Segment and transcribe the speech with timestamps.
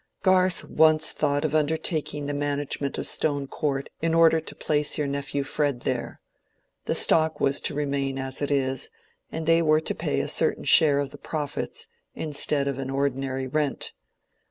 [0.23, 5.05] "Garth once thought of undertaking the management of Stone Court in order to place your
[5.05, 6.19] nephew Fred there.
[6.85, 8.89] The stock was to remain as it is,
[9.31, 13.45] and they were to pay a certain share of the profits instead of an ordinary
[13.45, 13.93] rent.